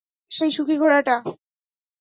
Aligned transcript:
সেই 0.31 0.51
সুখী 0.51 0.75
ঘোড়াটা! 0.77 1.15